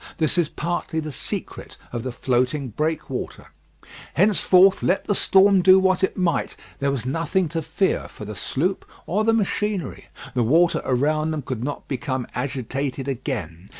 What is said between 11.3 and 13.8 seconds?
could not become agitated again.